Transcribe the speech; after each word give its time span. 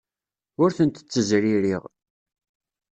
Ur 0.61 0.69
tent-ttezririɣ. 0.77 1.83